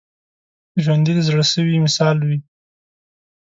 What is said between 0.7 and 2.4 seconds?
ژوندي د زړه سوي مثال وي